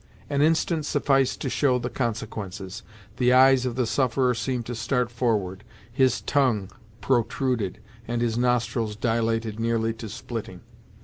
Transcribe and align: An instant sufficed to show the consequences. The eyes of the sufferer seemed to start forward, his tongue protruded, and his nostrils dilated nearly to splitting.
An 0.31 0.41
instant 0.41 0.83
sufficed 0.87 1.41
to 1.41 1.47
show 1.51 1.77
the 1.77 1.91
consequences. 1.91 2.81
The 3.17 3.33
eyes 3.33 3.67
of 3.67 3.75
the 3.75 3.85
sufferer 3.85 4.33
seemed 4.33 4.65
to 4.65 4.73
start 4.73 5.11
forward, 5.11 5.63
his 5.91 6.21
tongue 6.21 6.71
protruded, 7.01 7.77
and 8.07 8.19
his 8.19 8.35
nostrils 8.35 8.95
dilated 8.95 9.59
nearly 9.59 9.93
to 9.93 10.09
splitting. 10.09 10.61